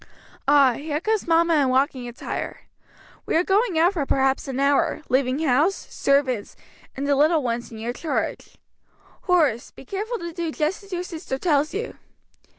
[0.47, 2.61] Ah, here comes mamma in walking attire.
[3.27, 6.55] We are going out for perhaps an hour; leaving house, servants,
[6.97, 8.57] and the little ones in your charge.
[9.25, 11.99] Horace, be careful to do just as your sister tells you."